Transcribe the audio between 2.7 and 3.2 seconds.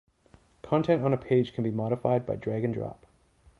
drop.